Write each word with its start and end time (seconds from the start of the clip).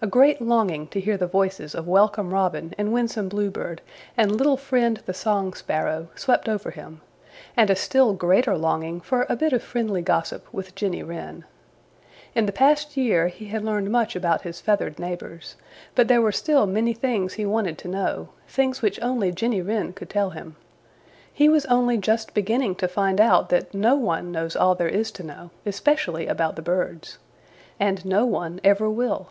A 0.00 0.06
great 0.06 0.40
longing 0.40 0.86
to 0.90 1.00
hear 1.00 1.16
the 1.16 1.26
voices 1.26 1.74
of 1.74 1.88
Welcome 1.88 2.32
Robin 2.32 2.72
and 2.78 2.92
Winsome 2.92 3.28
Bluebird 3.28 3.82
and 4.16 4.30
Little 4.30 4.56
Friend 4.56 5.00
the 5.06 5.12
Song 5.12 5.52
Sparrow 5.54 6.06
swept 6.14 6.48
over 6.48 6.70
him, 6.70 7.00
and 7.56 7.68
a 7.68 7.74
still 7.74 8.12
greater 8.14 8.56
longing 8.56 9.00
for 9.00 9.26
a 9.28 9.34
bit 9.34 9.52
of 9.52 9.60
friendly 9.60 10.00
gossip 10.00 10.46
with 10.54 10.76
Jenny 10.76 11.02
Wren. 11.02 11.44
In 12.36 12.46
the 12.46 12.52
past 12.52 12.96
year 12.96 13.26
he 13.26 13.46
had 13.46 13.64
learned 13.64 13.90
much 13.90 14.14
about 14.14 14.42
his 14.42 14.60
feathered 14.60 15.00
neighbors, 15.00 15.56
but 15.96 16.06
there 16.06 16.22
were 16.22 16.30
still 16.30 16.64
many 16.66 16.92
things 16.92 17.32
he 17.32 17.44
wanted 17.44 17.76
to 17.78 17.88
know, 17.88 18.28
things 18.46 18.80
which 18.80 19.02
only 19.02 19.32
Jenny 19.32 19.60
Wren 19.62 19.92
could 19.92 20.08
tell 20.10 20.30
him. 20.30 20.54
He 21.32 21.48
was 21.48 21.66
only 21.66 21.98
just 21.98 22.34
beginning 22.34 22.76
to 22.76 22.86
find 22.86 23.20
out 23.20 23.48
that 23.48 23.74
no 23.74 23.96
one 23.96 24.30
knows 24.30 24.54
all 24.54 24.76
there 24.76 24.86
is 24.86 25.10
to 25.10 25.24
know, 25.24 25.50
especially 25.66 26.28
about 26.28 26.54
the 26.54 26.62
birds. 26.62 27.18
And 27.80 28.04
no 28.06 28.24
one 28.24 28.60
ever 28.62 28.88
will. 28.88 29.30